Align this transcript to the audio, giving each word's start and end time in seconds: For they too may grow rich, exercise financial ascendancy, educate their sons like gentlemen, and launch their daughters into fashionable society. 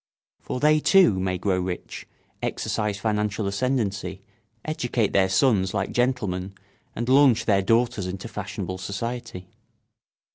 For 0.39 0.59
they 0.59 0.79
too 0.79 1.19
may 1.19 1.37
grow 1.37 1.59
rich, 1.59 2.07
exercise 2.41 2.97
financial 2.97 3.45
ascendancy, 3.45 4.23
educate 4.65 5.13
their 5.13 5.29
sons 5.29 5.75
like 5.75 5.91
gentlemen, 5.91 6.55
and 6.95 7.07
launch 7.07 7.45
their 7.45 7.61
daughters 7.61 8.07
into 8.07 8.27
fashionable 8.27 8.79
society. 8.79 9.47